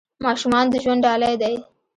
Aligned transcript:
ماشومان 0.25 0.65
د 0.69 0.73
ژوند 0.83 1.03
ډالۍ 1.05 1.33
دي. 1.41 1.55